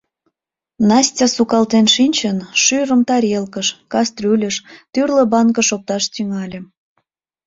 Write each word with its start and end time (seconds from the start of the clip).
Настя, 0.89 1.25
сукалтен 1.35 1.85
шинчын, 1.95 2.37
шӱрым 2.63 3.01
тарелкыш, 3.07 3.67
кастрюльыш, 3.93 4.55
тӱрлӧ 4.93 5.23
банкыш 5.33 5.69
опташ 5.75 6.03
тӱҥале. 6.13 6.59